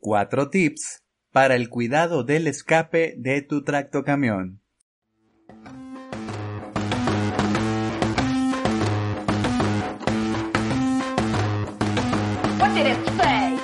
[0.00, 4.62] 4 tips para el cuidado del escape de tu tractocamión.
[12.58, 13.58] What did it say?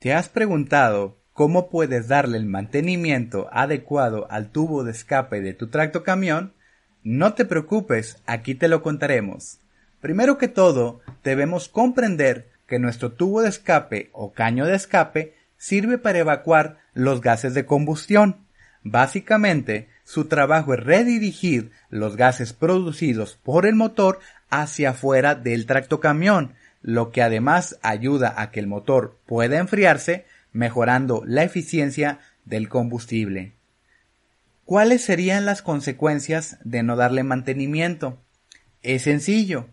[0.00, 5.70] ¿Te has preguntado cómo puedes darle el mantenimiento adecuado al tubo de escape de tu
[5.70, 6.54] tractocamión?
[7.04, 9.60] No te preocupes, aquí te lo contaremos.
[10.00, 15.98] Primero que todo, debemos comprender que nuestro tubo de escape o caño de escape sirve
[15.98, 18.46] para evacuar los gases de combustión.
[18.82, 24.20] Básicamente, su trabajo es redirigir los gases producidos por el motor
[24.50, 31.22] hacia afuera del tractocamión, lo que además ayuda a que el motor pueda enfriarse, mejorando
[31.26, 33.52] la eficiencia del combustible.
[34.64, 38.18] ¿Cuáles serían las consecuencias de no darle mantenimiento?
[38.82, 39.66] Es sencillo.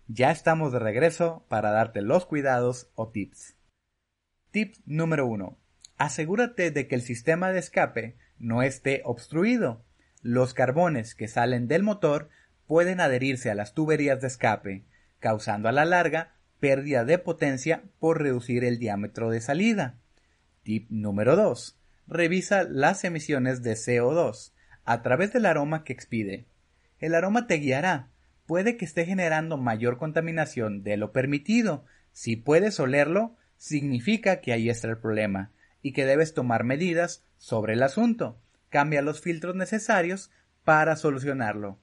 [0.09, 3.55] Ya estamos de regreso para darte los cuidados o tips.
[4.51, 5.57] Tip número 1.
[5.97, 9.83] Asegúrate de que el sistema de escape no esté obstruido.
[10.21, 12.29] Los carbones que salen del motor
[12.67, 14.83] pueden adherirse a las tuberías de escape,
[15.19, 19.95] causando a la larga pérdida de potencia por reducir el diámetro de salida.
[20.61, 21.79] Tip número 2.
[22.07, 24.51] Revisa las emisiones de CO2
[24.85, 26.45] a través del aroma que expide.
[26.99, 28.09] El aroma te guiará.
[28.45, 31.85] Puede que esté generando mayor contaminación de lo permitido.
[32.11, 35.51] Si puedes olerlo, significa que ahí está el problema
[35.87, 38.41] y que debes tomar medidas sobre el asunto.
[38.67, 40.31] Cambia los filtros necesarios
[40.65, 41.79] para solucionarlo.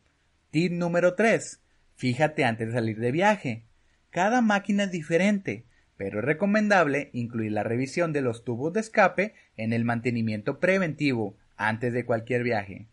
[0.50, 1.62] Tip número 3.
[1.94, 3.64] Fíjate antes de salir de viaje.
[4.10, 5.64] Cada máquina es diferente,
[5.97, 11.38] pero es recomendable incluir la revisión de los tubos de escape en el mantenimiento preventivo
[11.56, 12.88] antes de cualquier viaje.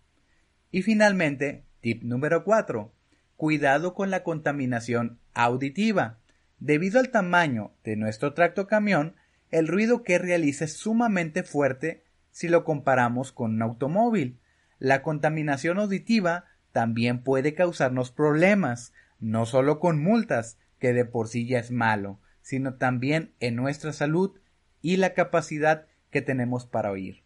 [0.71, 2.89] Y finalmente, tip número 4.
[3.35, 6.19] Cuidado con la contaminación auditiva.
[6.59, 9.17] Debido al tamaño de nuestro tracto camión,
[9.51, 14.39] el ruido que realiza es sumamente fuerte si lo comparamos con un automóvil.
[14.79, 21.45] La contaminación auditiva también puede causarnos problemas, no solo con multas, que de por sí
[21.45, 24.39] ya es malo, sino también en nuestra salud
[24.81, 27.23] y la capacidad que tenemos para oír.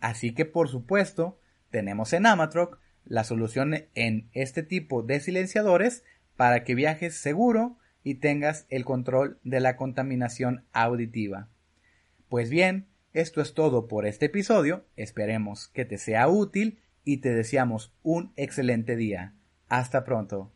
[0.00, 1.40] Así que por supuesto,
[1.70, 6.04] tenemos en Amatroc la solución en este tipo de silenciadores
[6.36, 11.48] para que viajes seguro y tengas el control de la contaminación auditiva.
[12.28, 17.32] Pues bien, esto es todo por este episodio, esperemos que te sea útil y te
[17.32, 19.34] deseamos un excelente día.
[19.68, 20.52] Hasta pronto.